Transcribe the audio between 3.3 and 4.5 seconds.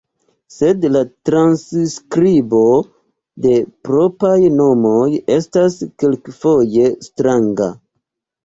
de propraj